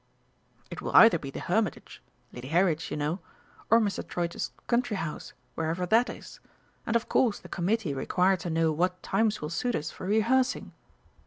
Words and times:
"It 0.71 0.81
will 0.81 0.95
either 0.95 1.19
be 1.19 1.29
The 1.29 1.41
Hermitage 1.41 2.01
Lady 2.33 2.47
Harriet's, 2.47 2.89
you 2.89 2.97
know 2.97 3.19
or 3.69 3.79
Mr. 3.79 4.01
Troitz's 4.03 4.51
country 4.65 4.97
house, 4.97 5.33
wherever 5.53 5.85
that 5.85 6.09
is. 6.09 6.39
And, 6.87 6.95
of 6.95 7.07
course, 7.07 7.37
the 7.37 7.47
Committee 7.47 7.93
require 7.93 8.37
to 8.37 8.49
know 8.49 8.71
what 8.71 9.03
times 9.03 9.43
will 9.43 9.51
suit 9.51 9.75
us 9.75 9.91
for 9.91 10.07
rehearsing." 10.07 10.71